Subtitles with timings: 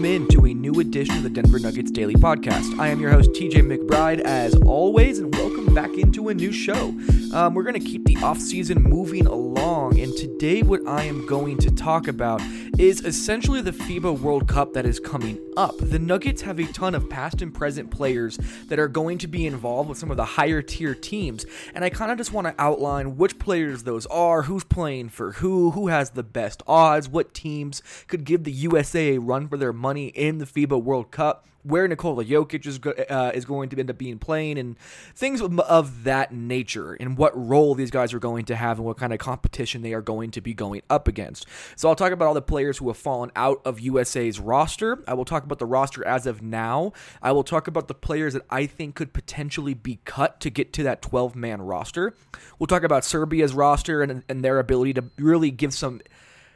[0.00, 2.78] Welcome in to a new edition of the Denver Nuggets Daily Podcast.
[2.78, 6.94] I am your host, TJ McBride, as always, and welcome back into a new show.
[7.34, 11.58] Um, we're going to keep the offseason moving along, and today, what I am going
[11.58, 12.40] to talk about
[12.78, 15.76] is essentially the FIBA World Cup that is coming up.
[15.78, 19.46] The Nuggets have a ton of past and present players that are going to be
[19.46, 21.44] involved with some of the higher tier teams,
[21.74, 25.32] and I kind of just want to outline which players those are, who's playing for
[25.32, 29.56] who, who has the best odds, what teams could give the USA a run for
[29.56, 33.68] their money in the FIBA World Cup where Nikola Jokic is, go- uh, is going
[33.70, 34.78] to end up being playing and
[35.14, 38.96] things of, that nature and what role these guys are going to have and what
[38.96, 41.46] kind of competition they are going to be going up against.
[41.76, 45.02] So I'll talk about all the players who have fallen out of USA's roster.
[45.08, 46.92] I will talk about the roster as of now.
[47.20, 50.72] I will talk about the players that I think could potentially be cut to get
[50.74, 52.14] to that 12 man roster.
[52.58, 56.00] We'll talk about Serbia's roster and, and their ability to really give some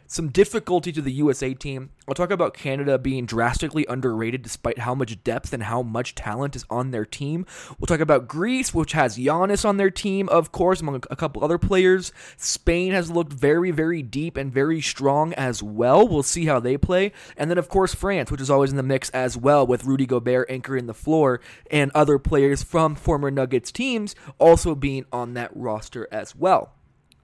[0.06, 1.90] some difficulty to the USA team.
[2.06, 6.54] I'll talk about Canada being drastically underrated despite how much depth and how much talent
[6.54, 7.46] is on their team.
[7.78, 11.42] We'll talk about Greece, which has Giannis on their team, of course, among a couple
[11.42, 12.12] other players.
[12.36, 16.06] Spain has looked very, very deep and very strong as well.
[16.06, 17.12] We'll see how they play.
[17.36, 20.06] And then, of course, France, which is always in the mix as well, with Rudy
[20.06, 25.50] Gobert anchoring the floor and other players from former Nuggets teams also being on that
[25.54, 26.72] roster as well.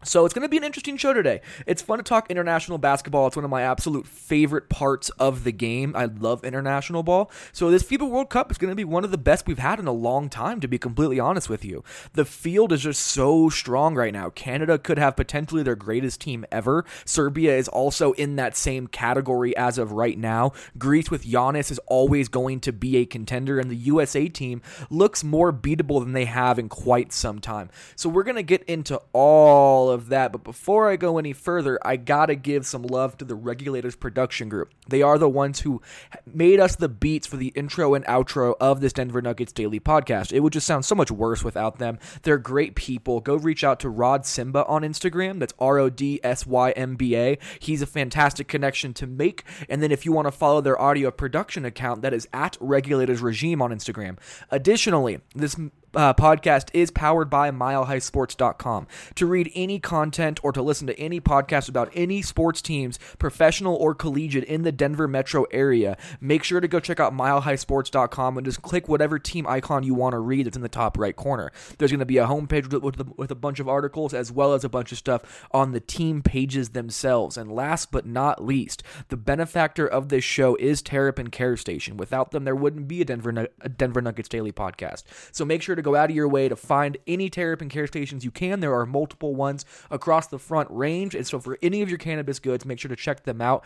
[0.03, 1.43] So it's going to be an interesting show today.
[1.67, 3.27] It's fun to talk international basketball.
[3.27, 5.95] It's one of my absolute favorite parts of the game.
[5.95, 7.31] I love international ball.
[7.53, 9.79] So this FIBA World Cup is going to be one of the best we've had
[9.79, 11.85] in a long time, to be completely honest with you.
[12.15, 14.31] The field is just so strong right now.
[14.31, 16.87] Canada could have potentially their greatest team ever.
[17.05, 20.53] Serbia is also in that same category as of right now.
[20.79, 25.23] Greece with Giannis is always going to be a contender, and the USA team looks
[25.23, 27.69] more beatable than they have in quite some time.
[27.97, 30.33] So we're going to get into all of that.
[30.33, 34.49] But before I go any further, I gotta give some love to the Regulators Production
[34.49, 34.73] Group.
[34.89, 35.83] They are the ones who
[36.27, 40.33] made us the beats for the intro and outro of this Denver Nuggets Daily podcast.
[40.33, 41.99] It would just sound so much worse without them.
[42.23, 43.21] They're great people.
[43.21, 45.39] Go reach out to Rod Simba on Instagram.
[45.39, 47.39] That's R O D S Y M B A.
[47.59, 49.45] He's a fantastic connection to make.
[49.69, 53.21] And then if you want to follow their audio production account, that is at Regulators
[53.21, 54.19] Regime on Instagram.
[54.51, 55.57] Additionally, this
[55.95, 58.87] uh, podcast is powered by milehighsports.com.
[59.17, 63.77] To read any content or to listen to any podcast about any sports teams, professional
[63.77, 68.45] or collegiate, in the Denver metro area, make sure to go check out milehighsports.com and
[68.45, 71.53] just click whatever team icon you want to read that's in the top right corner.
[71.79, 74.55] There's going to be a homepage with, with, with a bunch of articles as well
[74.55, 77.37] as a bunch of stuff on the team pages themselves.
[77.37, 81.97] And last but not least, the benefactor of this show is Terrapin Care Station.
[81.97, 85.05] Without them, there wouldn't be a Denver, a Denver Nuggets Daily podcast.
[85.33, 88.25] So make sure to go out of your way to find any Terrapin Care Stations
[88.25, 88.61] you can.
[88.61, 91.15] There are multiple ones across the front range.
[91.15, 93.65] And so for any of your cannabis goods, make sure to check them out.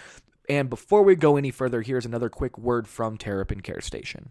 [0.49, 4.31] And before we go any further, here's another quick word from Terrapin Care Station.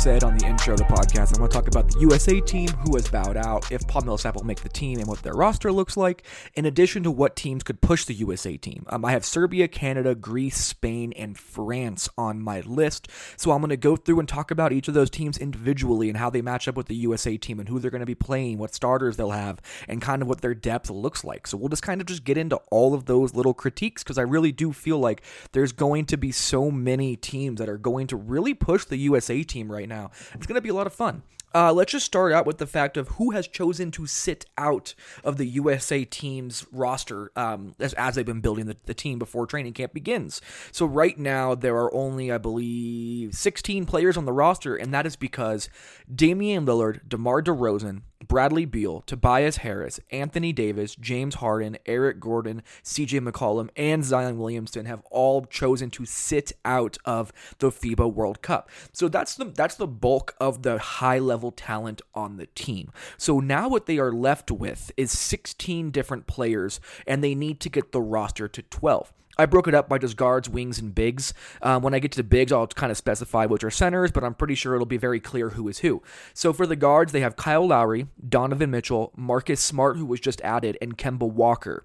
[0.00, 2.70] said on the intro of the podcast, I want to talk about the USA team
[2.70, 5.70] who has bowed out, if Paul Millsap will make the team, and what their roster
[5.70, 6.22] looks like,
[6.54, 8.86] in addition to what teams could push the USA team.
[8.88, 13.08] Um, I have Serbia, Canada, Greece, Spain, and France on my list.
[13.36, 16.16] So, I'm going to go through and talk about each of those teams individually and
[16.16, 18.56] how they match up with the USA team and who they're going to be playing,
[18.56, 21.46] what starters they'll have, and kind of what their depth looks like.
[21.46, 24.22] So, we'll just kind of just get into all of those little critiques because I
[24.22, 25.20] really do feel like
[25.52, 29.42] there's going to be so many teams that are going to really push the USA
[29.42, 30.10] team right now.
[30.32, 31.22] It's going to be a lot of fun.
[31.52, 34.94] Uh, let's just start out with the fact of who has chosen to sit out
[35.24, 39.46] of the USA team's roster um, as, as they've been building the, the team before
[39.46, 40.40] training camp begins.
[40.70, 45.06] So, right now, there are only, I believe, 16 players on the roster, and that
[45.06, 45.68] is because
[46.12, 53.26] Damian Lillard, DeMar DeRozan, Bradley Beal, Tobias Harris, Anthony Davis, James Harden, Eric Gordon, CJ
[53.26, 58.68] McCollum, and Zion Williamson have all chosen to sit out of the FIBA World Cup.
[58.92, 62.92] So that's the that's the bulk of the high level talent on the team.
[63.16, 67.68] So now what they are left with is 16 different players and they need to
[67.68, 69.12] get the roster to 12.
[69.40, 71.32] I broke it up by just guards, wings, and bigs.
[71.62, 74.22] Um, when I get to the bigs, I'll kind of specify which are centers, but
[74.22, 76.02] I'm pretty sure it'll be very clear who is who.
[76.34, 80.40] So for the guards, they have Kyle Lowry, Donovan Mitchell, Marcus Smart, who was just
[80.42, 81.84] added, and Kemba Walker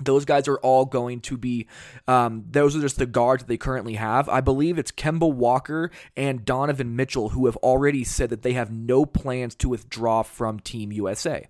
[0.00, 1.68] those guys are all going to be
[2.08, 5.90] um, those are just the guards that they currently have i believe it's kemba walker
[6.16, 10.58] and donovan mitchell who have already said that they have no plans to withdraw from
[10.58, 11.46] team usa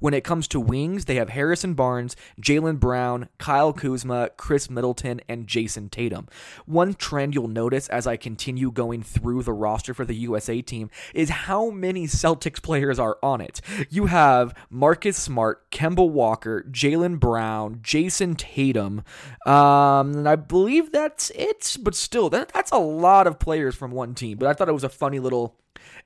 [0.00, 5.20] when it comes to wings, they have Harrison Barnes, Jaylen Brown, Kyle Kuzma, Khris Middleton,
[5.28, 6.28] and Jayson Tatum.
[6.66, 10.90] One trend you'll notice as I continue going through the roster for the USA team
[11.14, 13.60] is how many Celtics players are on it.
[13.90, 19.02] You have Marcus Smart, Kemba Walker, Jaylen Brown, Jayson Tatum,
[19.46, 21.76] um, and I believe that's it.
[21.80, 24.38] But still, that, that's a lot of players from one team.
[24.38, 25.56] But I thought it was a funny little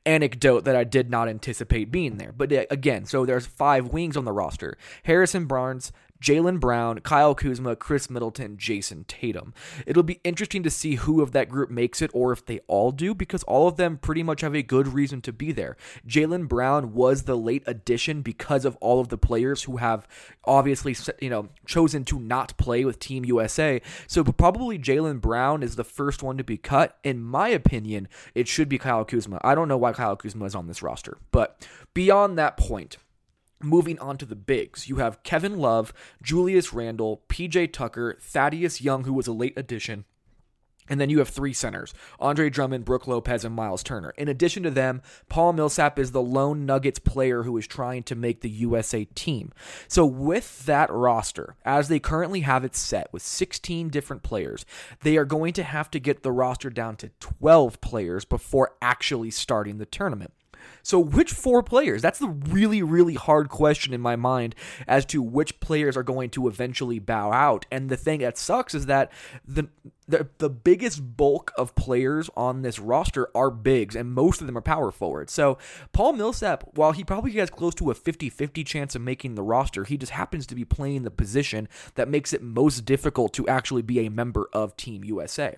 [0.07, 2.33] anecdote that I did not anticipate being there.
[2.33, 7.35] But uh, again, so there's five wings on the roster Harrison Barnes, Jaylen Brown, Kyle
[7.35, 9.53] Kuzma, Khris Middleton, Jayson Tatum.
[9.87, 12.91] It'll be interesting to see who of that group makes it or if they all
[12.91, 15.77] do because all of them pretty much have a good reason to be there.
[16.07, 20.07] Jaylen Brown was the late addition because of all of the players who have
[20.45, 23.81] obviously you know chosen to not play with Team USA.
[24.07, 26.99] So probably Jaylen Brown is the first one to be cut.
[27.05, 29.41] In my opinion, it should be Kyle Kuzma.
[29.43, 32.97] I don't know why Kyle Kuzma is on this roster, but beyond that point,
[33.63, 35.93] Moving on to the bigs, you have Kevin Love,
[36.23, 40.05] Julius Randle, PJ Tucker, Thaddeus Young, who was a late addition,
[40.89, 44.11] and then you have three centers Andre Drummond, Brook Lopez, and Miles Turner.
[44.17, 48.15] In addition to them, Paul Millsap is the lone Nuggets player who is trying to
[48.15, 49.53] make the USA team.
[49.89, 54.65] So, with that roster, as they currently have it set with 16 different players,
[55.03, 59.31] they are going to have to get the roster down to 12 players before actually
[59.31, 60.33] starting the tournament.
[60.83, 62.03] So, which four players?
[62.03, 64.55] That's the really, really hard question in my mind
[64.87, 67.67] as to which players are going to eventually bow out.
[67.71, 69.11] And the thing that sucks is that
[69.47, 69.69] the
[70.09, 74.57] the, the biggest bulk of players on this roster are bigs, and most of them
[74.57, 75.33] are power forwards.
[75.33, 75.59] So,
[75.93, 79.43] Paul Millsap, while he probably has close to a 50 50 chance of making the
[79.43, 83.49] roster, he just happens to be playing the position that makes it most difficult to
[83.49, 85.57] actually be a member of Team USA.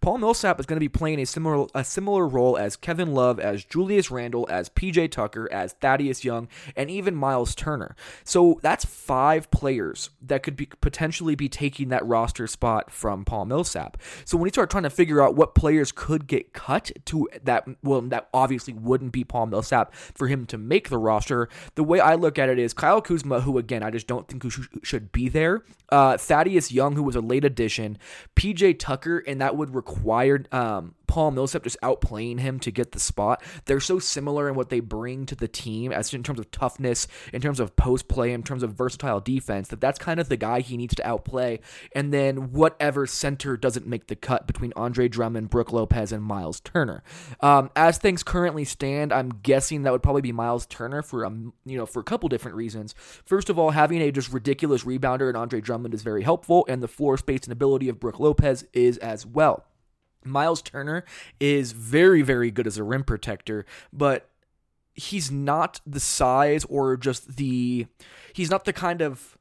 [0.00, 3.38] Paul Millsap is going to be playing a similar a similar role as Kevin Love,
[3.38, 7.94] as Julius Randle, as PJ Tucker, as Thaddeus Young, and even Miles Turner.
[8.24, 13.44] So that's five players that could be potentially be taking that roster spot from Paul
[13.44, 13.96] Millsap.
[14.24, 17.66] So when you start trying to figure out what players could get cut to that,
[17.82, 21.48] well, that obviously wouldn't be Paul Millsap for him to make the roster.
[21.74, 24.40] The way I look at it is Kyle Kuzma, who again I just don't think
[24.82, 25.62] should be there.
[25.88, 27.98] Uh, Thaddeus Young, who was a late addition.
[28.36, 33.00] PJ Tucker, and that would require um, Paul Millsap just outplaying him to get the
[33.00, 33.42] spot.
[33.64, 37.08] They're so similar in what they bring to the team, as in terms of toughness,
[37.32, 39.66] in terms of post play, in terms of versatile defense.
[39.68, 41.58] That that's kind of the guy he needs to outplay.
[41.96, 46.60] And then whatever center doesn't make the cut between Andre Drummond, Brook Lopez, and Miles
[46.60, 47.02] Turner.
[47.40, 51.54] Um, as things currently stand, I'm guessing that would probably be Miles Turner for um,
[51.66, 52.94] you know for a couple different reasons.
[53.24, 56.80] First of all, having a just ridiculous rebounder in Andre Drummond is very helpful, and
[56.80, 59.64] the floor space and ability of Brook Lopez is as well.
[60.24, 61.04] Miles Turner
[61.38, 64.28] is very, very good as a rim protector, but
[64.94, 67.86] he's not the size or just the.
[68.32, 69.36] He's not the kind of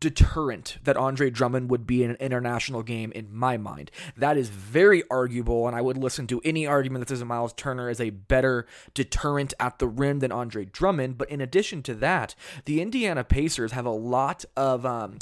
[0.00, 3.90] deterrent that Andre Drummond would be in an international game in my mind.
[4.16, 7.90] That is very arguable, and I would listen to any argument that says Miles Turner
[7.90, 11.18] is a better deterrent at the rim than Andre Drummond.
[11.18, 12.34] But in addition to that,
[12.64, 15.18] the Indiana Pacers have a lot of um,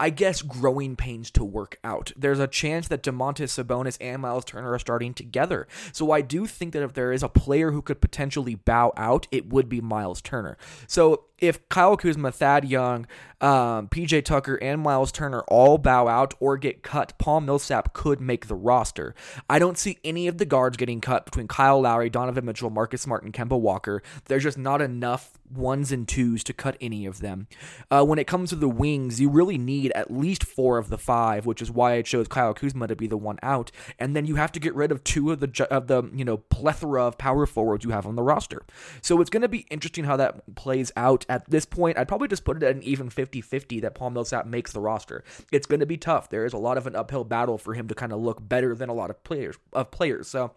[0.00, 2.12] I guess, growing pains to work out.
[2.16, 5.66] There's a chance that Domantas Sabonis and Miles Turner are starting together.
[5.92, 9.26] So I do think that if there is a player who could potentially bow out,
[9.30, 10.56] it would be Miles Turner.
[10.86, 13.06] So if Kyle Kuzma, Thad Young,
[13.40, 18.20] um, PJ Tucker, and Miles Turner all bow out or get cut, Paul Millsap could
[18.20, 19.14] make the roster.
[19.48, 23.02] I don't see any of the guards getting cut between Kyle Lowry, Donovan Mitchell, Marcus
[23.02, 24.02] Smart, and Kemba Walker.
[24.24, 27.48] There's just not enough ones and twos to cut any of them.
[27.90, 30.98] Uh, when it comes to the wings, you really need at least four of the
[30.98, 33.70] five, which is why I chose Kyle Kuzma to be the one out.
[33.98, 36.38] And then you have to get rid of two of the of the you know
[36.38, 38.62] plethora of power forwards you have on the roster.
[39.02, 41.24] So it's going to be interesting how that plays out.
[41.28, 44.46] At this point, I'd probably just put it at an even 50-50 that Paul Millsap
[44.46, 45.24] makes the roster.
[45.52, 46.30] It's going to be tough.
[46.30, 48.74] There is a lot of an uphill battle for him to kind of look better
[48.74, 50.28] than a lot of players of players.
[50.28, 50.52] So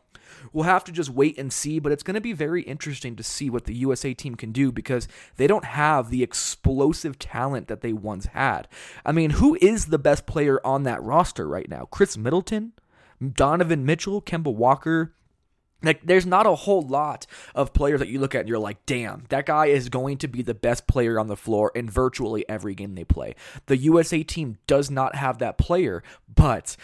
[0.54, 1.80] we'll have to just wait and see.
[1.80, 4.72] But it's going to be very interesting to see what the USA team can do
[4.72, 8.68] because they don't have the explosive talent that they once had.
[9.06, 11.88] I mean, who is the best player on that roster right now?
[11.92, 12.74] Khris Middleton,
[13.34, 15.14] Donovan Mitchell, Kemba Walker.
[15.84, 17.26] Like, there's not a whole lot
[17.56, 20.28] of players that you look at and you're like, damn, that guy is going to
[20.28, 23.34] be the best player on the floor in virtually every game they play.
[23.66, 26.04] The USA team does not have that player,
[26.34, 26.78] but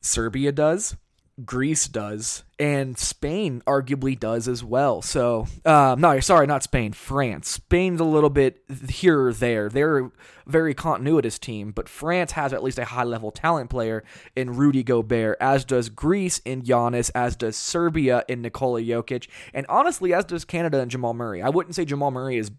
[0.00, 0.96] Serbia does.
[1.44, 5.02] Greece does, and Spain arguably does as well.
[5.02, 7.48] So, um, no, sorry, not Spain, France.
[7.48, 9.68] Spain's a little bit here or there.
[9.68, 10.10] They're a
[10.46, 14.04] very continuous team, but France has at least a high level talent player
[14.36, 19.66] in Rudy Gobert, as does Greece in Giannis, as does Serbia in Nikola Jokic, and
[19.68, 21.42] honestly, as does Canada and Jamal Murray.
[21.42, 22.52] I wouldn't say Jamal Murray is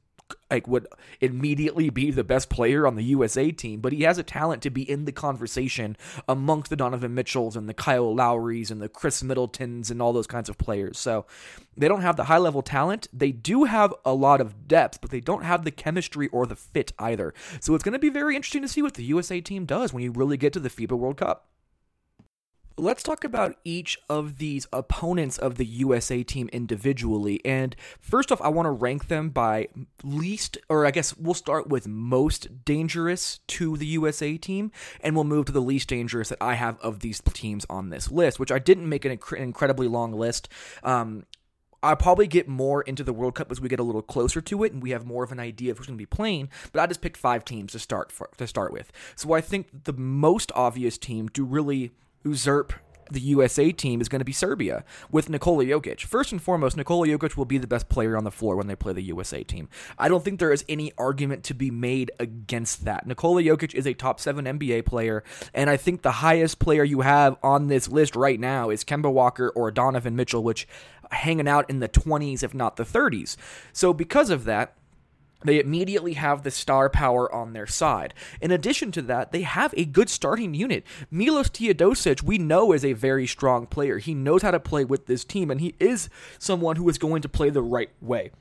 [0.49, 0.87] like would
[1.21, 4.69] immediately be the best player on the USA team, but he has a talent to
[4.69, 9.23] be in the conversation amongst the Donovan Mitchells and the Kyle Lowrys and the Khris
[9.23, 10.97] Middletons and all those kinds of players.
[10.97, 11.25] So
[11.75, 13.07] they don't have the high level talent.
[13.11, 16.55] They do have a lot of depth, but they don't have the chemistry or the
[16.55, 17.33] fit either.
[17.59, 20.03] So it's going to be very interesting to see what the USA team does when
[20.03, 21.47] you really get to the FIBA World Cup.
[22.77, 27.39] Let's talk about each of these opponents of the USA team individually.
[27.45, 29.69] And first off, I want to rank them by
[30.03, 35.23] least, or I guess we'll start with most dangerous to the USA team, and we'll
[35.23, 38.51] move to the least dangerous that I have of these teams on this list, which
[38.51, 40.49] I didn't make an inc- incredibly long list.
[40.83, 41.25] Um,
[41.81, 44.63] I'll probably get more into the World Cup as we get a little closer to
[44.65, 46.49] it and we have more of an idea of who's going to be playing.
[46.73, 48.91] But I just picked five teams to start for, to start with.
[49.15, 51.91] So I think the most obvious team to really
[52.25, 52.73] usurp
[53.11, 56.01] the USA team is going to be Serbia with Nikola Jokic.
[56.01, 58.75] First and foremost, Nikola Jokic will be the best player on the floor when they
[58.75, 59.69] play the USA team.
[59.99, 63.05] I don't think there is any argument to be made against that.
[63.05, 67.01] Nikola Jokic is a top 7 NBA player, and I think the highest player you
[67.01, 70.67] have on this list right now is Kemba Walker or Donovan Mitchell, which
[71.11, 73.37] hanging out in the 20s if not the 30s.
[73.71, 74.73] So because of that,
[75.47, 78.13] they immediately have the star power on their side.
[78.41, 80.83] In addition to that, they have a good starting unit.
[81.11, 83.97] Milos Teodosic, we know, is a very strong player.
[83.97, 86.09] He knows how to play with this team, and he is
[86.39, 88.31] someone who is going to play the right way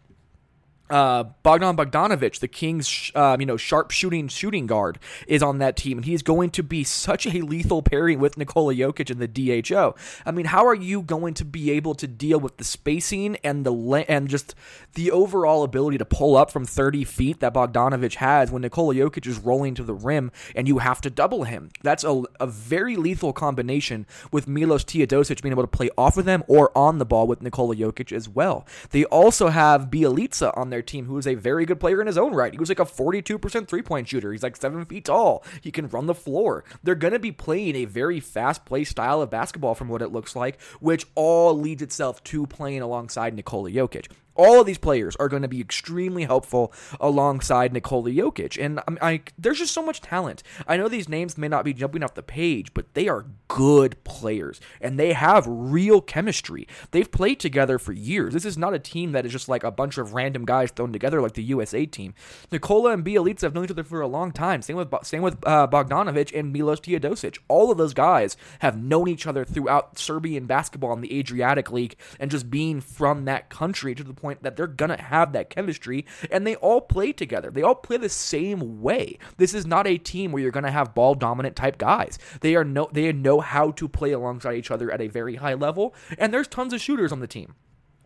[0.91, 5.77] uh, Bogdan Bogdanovic, the Kings, um, you know, sharp shooting shooting guard, is on that
[5.77, 9.63] team, and he's going to be such a lethal pairing with Nikola Jokic in the
[9.63, 9.95] DHO.
[10.27, 13.65] I mean, how are you going to be able to deal with the spacing and
[13.65, 14.55] the le- and just
[14.95, 19.27] the overall ability to pull up from 30 feet that Bogdanovic has when Nikola Jokic
[19.27, 21.71] is rolling to the rim and you have to double him?
[21.83, 26.27] That's a, a very lethal combination with Milos Teodosic being able to play off of
[26.27, 28.67] them or on the ball with Nikola Jokic as well.
[28.91, 32.19] They also have Bjelica on their team who is a very good player in his
[32.19, 32.53] own right.
[32.53, 34.33] He was like a 42% three point shooter.
[34.33, 35.45] He's like seven feet tall.
[35.61, 36.65] He can run the floor.
[36.83, 40.13] They're going to be playing a very fast play style of basketball from what it
[40.13, 44.09] looks like, which all leads itself to playing alongside Nikola Jokic.
[44.35, 48.63] All of these players are going to be extremely helpful alongside Nikola Jokic.
[48.63, 50.43] And I, I, there's just so much talent.
[50.67, 54.03] I know these names may not be jumping off the page, but they are good
[54.05, 56.67] players and they have real chemistry.
[56.91, 58.33] They've played together for years.
[58.33, 60.93] This is not a team that is just like a bunch of random guys thrown
[60.93, 62.15] together like the USA team.
[62.51, 64.63] Nikola and Bjelica have known each other for a long time.
[64.63, 67.39] Same with same with uh, Bogdanovic and Milos Teodosic.
[67.49, 71.97] All of those guys have known each other throughout Serbian basketball in the Adriatic League
[72.19, 76.07] and just being from that country to the point that they're gonna have that chemistry
[76.31, 77.51] and they all play together.
[77.51, 79.19] They all play the same way.
[79.37, 82.19] This is not a team where you're gonna have ball dominant type guys.
[82.41, 85.53] They are no they know how to play alongside each other at a very high
[85.53, 87.55] level, and there's tons of shooters on the team.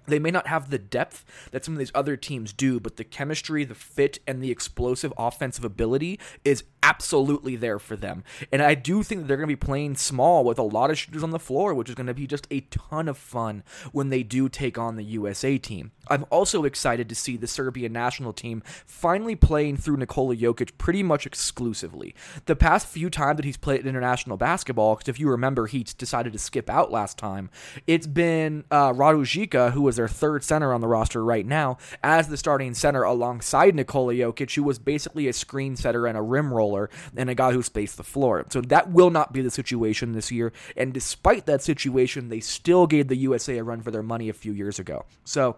[0.09, 3.05] They may not have the depth that some of these other teams do, but the
[3.05, 8.25] chemistry, the fit, and the explosive offensive ability is absolutely there for them.
[8.53, 10.99] And I do think that they're going to be playing small with a lot of
[10.99, 13.63] shooters on the floor, which is going to be just a ton of fun
[13.93, 15.93] when they do take on the USA team.
[16.09, 21.03] I'm also excited to see the Serbian national team finally playing through Nikola Jokic pretty
[21.03, 22.15] much exclusively.
[22.47, 26.33] The past few times that he's played international basketball, because if you remember, he decided
[26.33, 27.51] to skip out last time,
[27.87, 32.29] it's been uh, Raduljica, who was their third center on the roster right now, as
[32.29, 36.55] the starting center alongside Nikola Jokic, who was basically a screen setter and a rim
[36.55, 38.47] roller and a guy who spaced the floor.
[38.51, 40.53] So that will not be the situation this year.
[40.77, 44.33] And despite that situation, they still gave the USA a run for their money a
[44.33, 45.05] few years ago.
[45.25, 45.57] So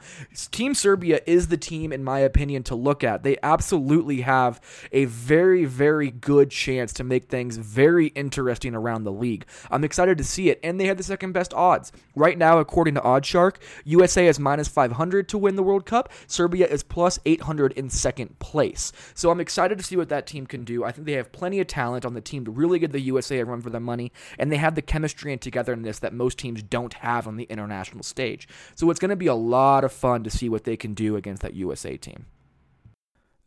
[0.50, 3.22] Team Serbia is the team, in my opinion, to look at.
[3.22, 9.12] They absolutely have a very, very good chance to make things very interesting around the
[9.12, 9.44] league.
[9.70, 10.58] I'm excited to see it.
[10.62, 11.92] And they have the second best odds.
[12.16, 16.10] Right now, according to OddsShark, USA is minus 500 to win the World Cup.
[16.26, 18.92] Serbia is plus 800 in second place.
[19.14, 20.84] So I'm excited to see what that team can do.
[20.84, 23.40] I think they have plenty of talent on the team to really give the USA
[23.40, 26.62] a run for their money, and they have the chemistry and togetherness that most teams
[26.62, 28.48] don't have on the international stage.
[28.74, 31.16] So it's going to be a lot of fun to see what they can do
[31.16, 32.26] against that USA team.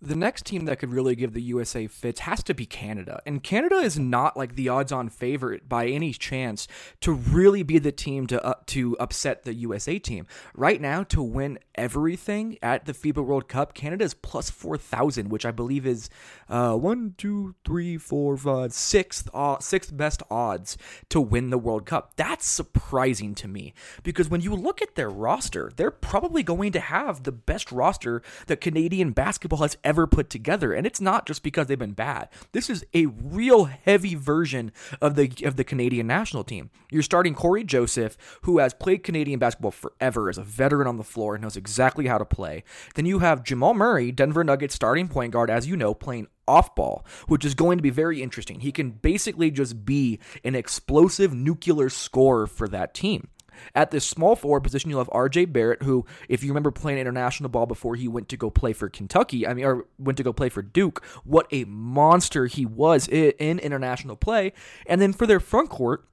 [0.06, 3.22] The next team that could really give the USA fits has to be Canada.
[3.26, 6.68] And Canada is not like the odds on favorite by any chance
[7.00, 10.28] to really be the team to uh, to upset the USA team.
[10.56, 15.46] Right now to win everything at the FIBA World Cup, Canada is plus 4,000, which
[15.46, 16.10] I believe is
[16.50, 20.78] uh, one, two, three, four, five, sixth, uh, sixth best odds
[21.10, 22.12] to win the World Cup.
[22.18, 26.82] That's surprising to me because when you look at their roster, they're probably going to
[26.82, 30.74] have the best roster that Canadian basketball has ever ever put together.
[30.74, 32.30] And it's not just because they've been bad.
[32.52, 36.72] This is a real heavy version of the of the Canadian national team.
[36.90, 41.04] You're starting Cory Joseph, who has played Canadian basketball forever as a veteran on the
[41.04, 42.64] floor and knows exactly how to play.
[42.96, 46.74] Then you have Jamal Murray, Denver Nuggets starting point guard, as you know, playing off
[46.76, 48.62] ball, which is going to be very interesting.
[48.62, 53.30] He can basically just be an explosive nuclear scorer for that team.
[53.76, 57.50] At this small forward position, you'll have RJ Barrett, who, if you remember playing international
[57.50, 60.34] ball before he went to go play for Kentucky, I mean, or went to go
[60.34, 64.54] play for Duke, what a monster he was in international play.
[64.86, 66.06] And then for their front court,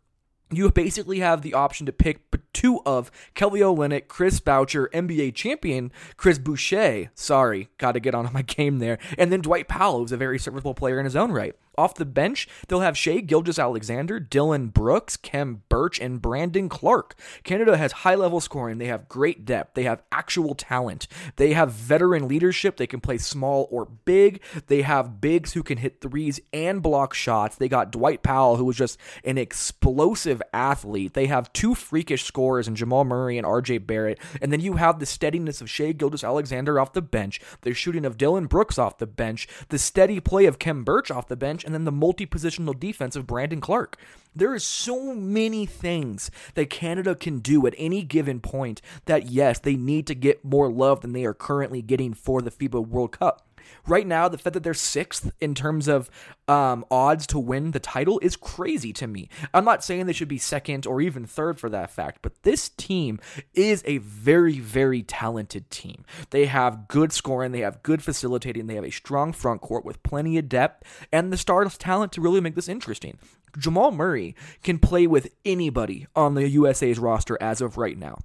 [0.52, 5.92] you basically have the option to pick two of Kelly Olynyk, Chris Boucher, NBA champion
[6.16, 7.10] Chris Boucher.
[7.14, 8.98] Sorry, got to get on my game there.
[9.16, 11.54] And then Dwight Powell, who's a very serviceable player in his own right.
[11.80, 17.14] Off the bench, they'll have Shai Gilgeous-Alexander, Dillon Brooks, Khem Birch, and Brandon Clarke.
[17.42, 18.76] Canada has high level scoring.
[18.76, 19.72] They have great depth.
[19.72, 21.08] They have actual talent.
[21.36, 22.76] They have veteran leadership.
[22.76, 24.42] They can play small or big.
[24.66, 27.56] They have bigs who can hit threes and block shots.
[27.56, 31.14] They got Dwight Powell, who was just an explosive athlete.
[31.14, 34.18] They have two freakish scorers in Jamal Murray and RJ Barrett.
[34.42, 38.18] And then you have the steadiness of Shai Gilgeous-Alexander off the bench, the shooting of
[38.18, 41.74] Dillon Brooks off the bench, the steady play of Khem Birch off the bench and
[41.74, 43.96] then the multi positional defense of Brandon Clarke.
[44.34, 49.60] There is so many things that Canada can do at any given point that, yes,
[49.60, 53.12] they need to get more love than they are currently getting for the FIBA World
[53.12, 53.46] Cup.
[53.86, 56.10] Right now, the fact that they're sixth in terms of
[56.48, 59.28] um, odds to win the title is crazy to me.
[59.54, 62.68] I'm not saying they should be second or even third for that fact, but this
[62.70, 63.20] team
[63.54, 66.04] is a very, very talented team.
[66.30, 70.02] They have good scoring, they have good facilitating, they have a strong front court with
[70.02, 73.18] plenty of depth, and the stars talent to really make this interesting.
[73.58, 78.18] Jamal Murray can play with anybody on the USA's roster as of right now.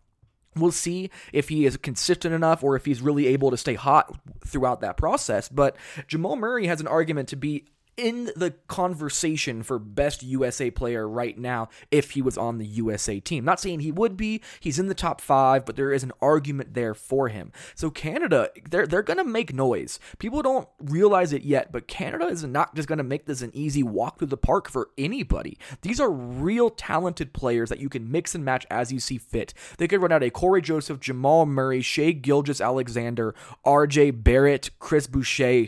[0.55, 4.17] We'll see if he is consistent enough or if he's really able to stay hot
[4.45, 5.49] throughout that process.
[5.49, 5.75] But
[6.07, 7.65] Jamal Murray has an argument to be
[7.97, 13.19] in the conversation for best USA player right now if he was on the USA
[13.19, 13.45] team.
[13.45, 16.73] Not saying he would be, he's in the top 5, but there is an argument
[16.73, 17.51] there for him.
[17.73, 19.99] So Canada, they're they're going to make noise.
[20.19, 23.51] People don't realize it yet, but Canada is not just going to make this an
[23.53, 25.57] easy walk through the park for anybody.
[25.81, 29.53] These are real talented players that you can mix and match as you see fit.
[29.77, 35.67] They could run out a Cory Joseph, Jamal Murray, Shai Gilgeous-Alexander, RJ Barrett, Chris Boucher,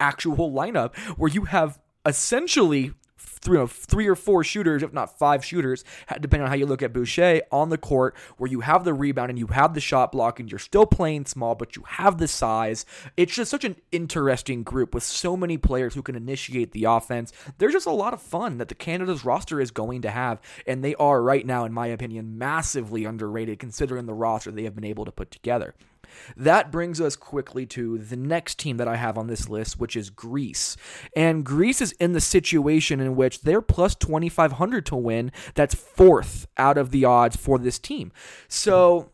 [0.00, 5.18] actual lineup where you have essentially three, you know, three or four shooters, if not
[5.18, 5.84] five shooters,
[6.20, 9.30] depending on how you look at Boucher, on the court where you have the rebound
[9.30, 12.28] and you have the shot block and you're still playing small, but you have the
[12.28, 12.84] size.
[13.16, 17.32] It's just such an interesting group with so many players who can initiate the offense.
[17.58, 20.82] There's just a lot of fun that the Canada's roster is going to have, and
[20.82, 24.84] they are right now, in my opinion, massively underrated considering the roster they have been
[24.84, 25.74] able to put together.
[26.36, 29.96] That brings us quickly to the next team that I have on this list, which
[29.96, 30.76] is Greece.
[31.16, 35.32] And Greece is in the situation in which they're plus 2,500 to win.
[35.54, 38.12] That's fourth out of the odds for this team.
[38.48, 39.10] So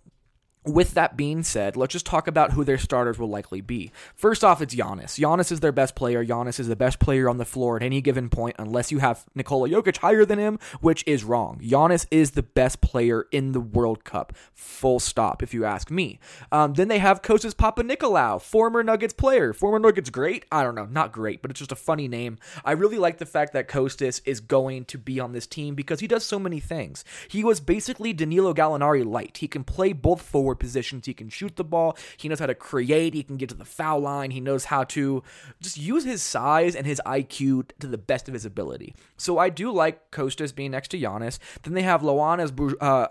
[0.65, 3.91] with that being said, let's just talk about who their starters will likely be.
[4.15, 5.19] First off, it's Giannis.
[5.19, 6.25] Giannis is their best player.
[6.25, 9.25] Giannis is the best player on the floor at any given point, unless you have
[9.35, 11.61] Nikola Jokic higher than him, which is wrong.
[11.63, 14.33] Giannis is the best player in the World Cup.
[14.55, 16.21] Full stop, if you ask me.
[16.53, 19.53] Um, then they have Kostas Papanikolaou, former Nuggets player.
[19.53, 20.45] Former Nuggets great?
[20.53, 22.39] I don't know, not great, but it's just a funny name.
[22.65, 25.99] I really like the fact that Kostas is going to be on this team because
[25.99, 27.05] he does so many things.
[27.27, 29.39] He was basically Danilo Gallinari light.
[29.39, 31.07] He can play both forward positions.
[31.07, 31.97] He can shoot the ball.
[32.17, 33.15] He knows how to create.
[33.15, 34.31] He can get to the foul line.
[34.31, 35.23] He knows how to
[35.61, 38.95] just use his size and his IQ to the best of his ability.
[39.17, 41.39] So I do like Kostas being next to Giannis.
[41.63, 43.09] Then they have Ioannis uh,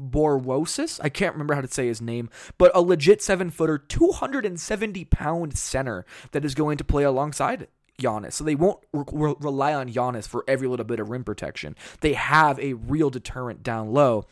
[0.00, 1.00] Bourousis.
[1.02, 5.56] I can't remember how to say his name, but a legit seven footer, 270 pound
[5.56, 8.32] center that is going to play alongside Giannis.
[8.32, 11.76] So they won't re- rely on Giannis for every little bit of rim protection.
[12.00, 14.26] They have a real deterrent down low.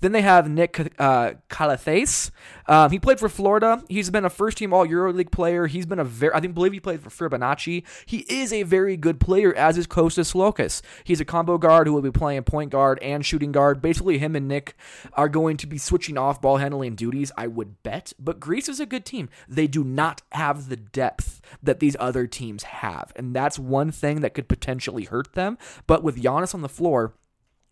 [0.00, 2.30] Then they have Nick uh, Calathes.
[2.66, 3.82] Um, he played for Florida.
[3.88, 5.66] He's been a first-team All EuroLeague player.
[5.66, 7.84] He's been a very, I think, believe he played for Fibonacci.
[8.06, 10.80] He is a very good player, as is Kostas Sloukas.
[11.04, 13.82] He's a combo guard who will be playing point guard and shooting guard.
[13.82, 14.74] Basically, him and Nick
[15.12, 17.30] are going to be switching off ball handling duties.
[17.36, 18.14] I would bet.
[18.18, 19.28] But Greece is a good team.
[19.46, 23.16] They do not have the depth that these other teams have have.
[23.16, 25.58] And that's one thing that could potentially hurt them.
[25.86, 27.14] But with Giannis on the floor,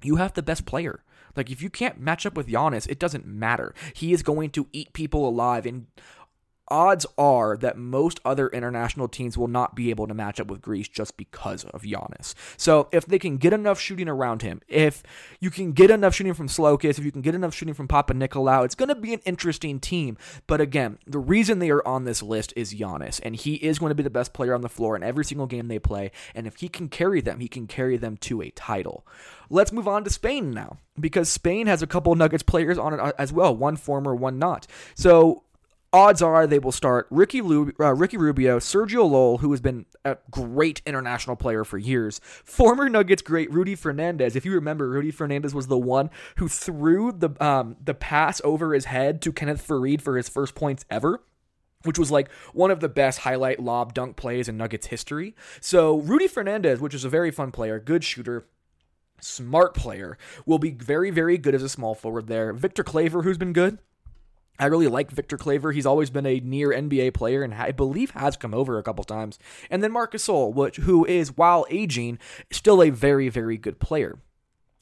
[0.02, 1.02] you have the best player.
[1.36, 3.74] Like if you can't match up with Giannis, it doesn't matter.
[3.94, 5.66] He is going to eat people alive.
[5.66, 5.86] And
[6.68, 10.60] odds are that most other international teams will not be able to match up with
[10.60, 12.34] Greece just because of Giannis.
[12.56, 15.02] So if they can get enough shooting around him, if
[15.40, 18.64] you can get enough shooting from Sloukas, if you can get enough shooting from Papanikolaou,
[18.64, 20.16] it's going to be an interesting team.
[20.46, 23.90] But again, the reason they are on this list is Giannis, and he is going
[23.90, 26.10] to be the best player on the floor in every single game they play.
[26.34, 29.06] And if he can carry them, he can carry them to a title.
[29.48, 33.00] Let's move on to Spain now, because Spain has a couple Nuggets players on it
[33.00, 34.66] uh, as well, one former, one not.
[34.96, 35.44] So
[35.96, 39.86] odds are they will start Ricky, Lu- uh, Ricky Rubio, Sergio Llull, who has been
[40.04, 44.36] a great international player for years, former Nuggets great Rudy Fernandez.
[44.36, 48.74] If you remember, Rudy Fernandez was the one who threw the um, the pass over
[48.74, 51.22] his head to Kenneth Faried for his first points ever
[51.82, 55.36] which was like one of the best highlight lob dunk plays in Nuggets history.
[55.60, 58.46] So Rudy Fernandez, which is a very fun player, good shooter,
[59.20, 62.52] smart player, will be very, very good as a small forward there.
[62.52, 63.78] Victor Claver, who's been good,
[64.58, 65.72] I really like Victor Claver.
[65.72, 69.04] He's always been a near NBA player and I believe has come over a couple
[69.04, 69.38] times.
[69.70, 72.18] And then Marcus Gasol, which who is while aging
[72.50, 74.18] still a very very good player.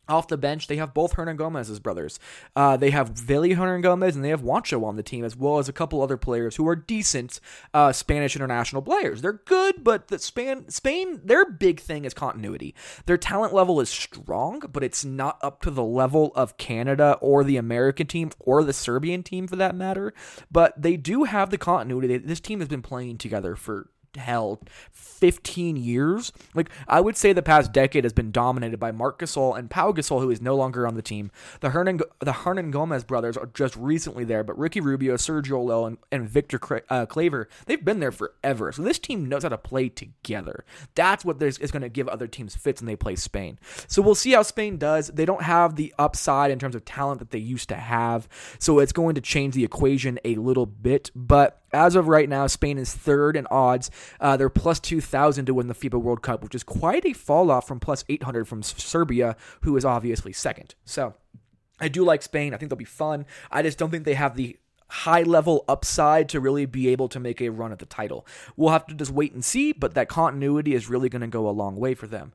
[0.09, 2.19] Off the bench, they have both Hernangomez's brothers.
[2.55, 5.69] Uh, they have Willy Hernangomez and they have Juancho on the team, as well as
[5.69, 7.41] a couple other players who are decent
[7.73, 9.23] uh, Spanish international players.
[9.23, 12.75] They're good, but the Span- Spain, their big thing is continuity.
[13.07, 17.43] Their talent level is strong, but it's not up to the level of Canada or
[17.43, 20.13] the American team or the Serbian team for that matter.
[20.51, 22.19] But they do have the continuity.
[22.19, 24.61] This team has been playing together for hell
[24.93, 26.33] 15 years.
[26.55, 29.93] Like i would say the past decade has been dominated by marc gasol and pau
[29.93, 31.31] gasol who is no longer on the team.
[31.61, 35.99] The hernan the hernangomez brothers are just recently there but ricky rubio sergio Llull, and,
[36.11, 38.73] and victor uh, claver they've been there forever.
[38.73, 40.65] So this team knows how to play together.
[40.95, 43.59] That's what is going to give other teams fits when they play spain.
[43.87, 45.09] So we'll see how spain does.
[45.09, 48.29] They don't have the upside in terms of talent that they used to have.
[48.59, 52.47] So it's going to change the equation a little bit but as of right now,
[52.47, 53.91] Spain is third in odds.
[54.21, 57.51] Uh, they're plus 2,000 to win the FIBA World Cup, which is quite a fall
[57.51, 60.75] off from plus 800 from Serbia, who is obviously second.
[60.85, 61.15] So
[61.81, 62.55] I do like Spain.
[62.55, 63.27] I think they'll be fun.
[63.51, 64.57] I just don't think they have the
[64.89, 68.27] high level upside to really be able to make a run at the title.
[68.57, 71.49] We'll have to just wait and see, but that continuity is really going to go
[71.49, 72.33] a long way for them.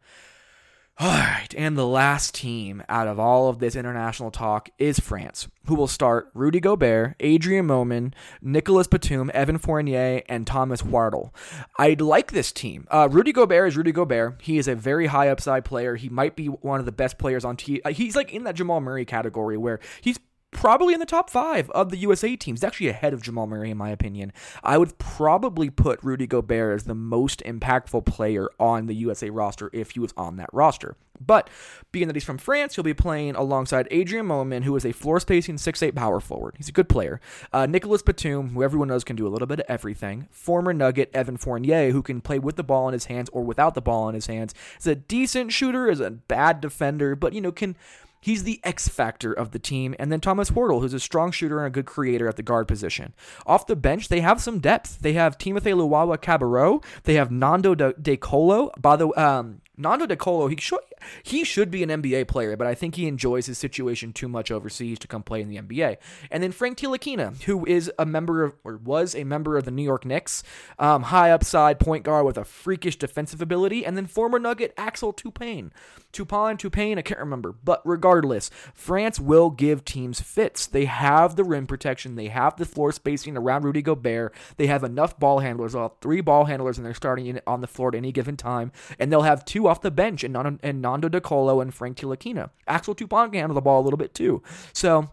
[1.01, 5.47] All right, and the last team out of all of this international talk is France,
[5.67, 11.33] who will start Rudy Gobert, Adrien Moerman, Nicolas Batum, Evan Fournier, and Thomas Heurtel.
[11.77, 12.85] I like this team.
[12.91, 14.41] Uh, Rudy Gobert is Rudy Gobert.
[14.41, 15.95] He is a very high upside player.
[15.95, 17.79] He might be one of the best players on team.
[17.91, 20.19] He's like in that Jamal Murray category where he's
[20.59, 22.65] probably in the top five of the USA teams.
[22.65, 24.33] Actually, ahead of Jamal Murray, in my opinion.
[24.61, 29.69] I would probably put Rudy Gobert as the most impactful player on the USA roster
[29.71, 30.97] if he was on that roster.
[31.17, 31.49] But
[31.93, 35.21] being that he's from France, he'll be playing alongside Adrien Moerman, who is a floor
[35.21, 36.55] spacing 6'8 power forward.
[36.57, 37.21] He's a good player.
[37.53, 40.27] Uh, Nicolas Batum, who everyone knows can do a little bit of everything.
[40.29, 43.75] Former Nugget Evan Fournier, who can play with the ball in his hands or without
[43.75, 44.53] the ball in his hands.
[44.77, 47.77] Is a decent shooter, is a bad defender, but, you know, can
[48.19, 49.95] He's the X factor of the team.
[49.99, 52.67] And then Thomas Heurtel, who's a strong shooter and a good creator at the guard
[52.67, 53.13] position.
[53.45, 54.99] Off the bench, they have some depth.
[54.99, 56.83] They have Timothy Luwawu-Cabarrot.
[57.03, 58.71] They have Nando De, Colo.
[58.79, 60.79] By the um, Nando De Colo, he should
[61.23, 64.51] he should be an NBA player, but I think he enjoys his situation too much
[64.51, 65.97] overseas to come play in the NBA.
[66.31, 69.71] And then Frank Ntilikina, who is a member of or was a member of the
[69.71, 70.43] New York Knicks,
[70.77, 75.13] um, high upside point guard with a freakish defensive ability, and then former Nugget Axel
[75.13, 75.71] Toupane.
[76.11, 77.53] Toupane, Toupane, I can't remember.
[77.63, 80.65] But regardless, France will give teams fits.
[80.65, 84.83] They have the rim protection, they have the floor spacing around Rudy Gobert, they have
[84.83, 88.11] enough ball handlers, all three ball handlers, and they're starting on the floor at any
[88.11, 91.73] given time, and they'll have two off the bench and, and Nando De Colo and
[91.73, 92.49] Frank Ntilikina.
[92.67, 94.41] Axel Toupane can handle the ball a little bit too.
[94.73, 95.09] So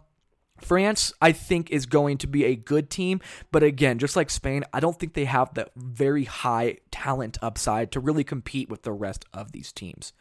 [0.59, 3.21] France, I think, is going to be a good team,
[3.53, 7.93] but again, just like Spain, I don't think they have the very high talent upside
[7.93, 10.13] to really compete with the rest of these teams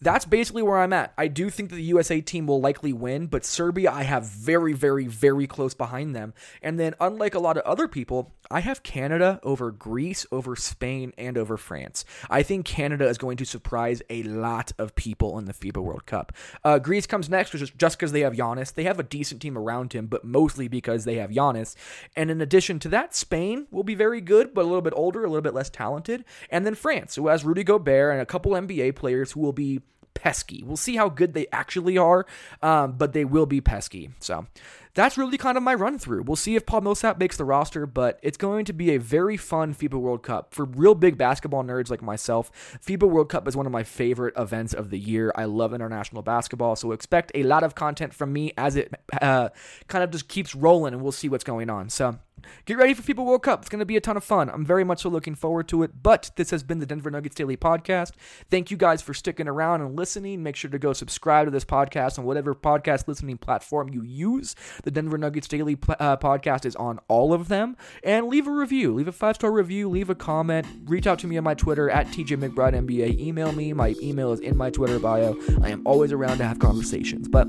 [0.00, 1.12] that's basically where I'm at.
[1.18, 4.72] I do think that the USA team will likely win, but Serbia I have very,
[4.72, 6.34] very, very close behind them.
[6.62, 11.12] And then, unlike a lot of other people, I have Canada over Greece, over Spain,
[11.18, 12.04] and over France.
[12.30, 16.06] I think Canada is going to surprise a lot of people in the FIBA World
[16.06, 16.32] Cup.
[16.64, 18.72] Uh, Greece comes next, which is just because they have Giannis.
[18.72, 21.74] They have a decent team around him, but mostly because they have Giannis.
[22.14, 25.24] And in addition to that, Spain will be very good, but a little bit older,
[25.24, 26.24] a little bit less talented.
[26.50, 29.80] And then France, who has Rudy Gobert and a couple NBA players who will be
[30.14, 30.62] pesky.
[30.62, 32.26] We'll see how good they actually are,
[32.62, 34.10] um, but they will be pesky.
[34.20, 34.46] So
[34.94, 36.22] that's really kind of my run through.
[36.22, 39.36] We'll see if Paul Millsap makes the roster, but it's going to be a very
[39.36, 40.52] fun FIBA World Cup.
[40.52, 42.50] For real big basketball nerds like myself,
[42.84, 45.32] FIBA World Cup is one of my favorite events of the year.
[45.36, 48.92] I love international basketball, so expect a lot of content from me as it
[49.22, 49.50] uh,
[49.86, 51.90] kind of just keeps rolling, and we'll see what's going on.
[51.90, 52.18] So
[52.64, 53.60] get ready for FIBA World Cup.
[53.60, 54.48] It's going to be a ton of fun.
[54.50, 56.02] I'm very much so looking forward to it.
[56.02, 58.12] But this has been the Denver Nuggets Daily Podcast.
[58.50, 60.42] Thank you guys for sticking around and listening.
[60.42, 64.54] Make sure to go subscribe to this podcast on whatever podcast listening platform you use.
[64.82, 67.76] The Denver Nuggets Daily uh, Podcast is on all of them.
[68.02, 68.94] And leave a review.
[68.94, 69.88] Leave a five star review.
[69.88, 70.66] Leave a comment.
[70.84, 73.18] Reach out to me on my Twitter at TJ McBride NBA.
[73.18, 73.72] Email me.
[73.72, 75.36] My email is in my Twitter bio.
[75.62, 77.28] I am always around to have conversations.
[77.28, 77.48] But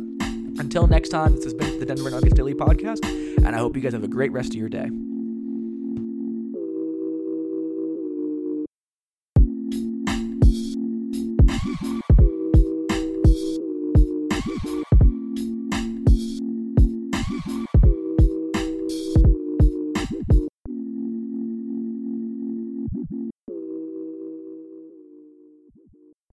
[0.60, 3.82] until next time, this has been the Denver Nuggets Daily Podcast, and I hope you
[3.82, 4.89] guys have a great rest of your day.